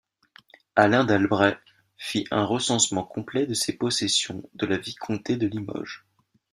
[0.75, 1.59] Alain d'Albret
[1.95, 6.05] fit un recensement complet de ses possessions de la vicomté de Limoges.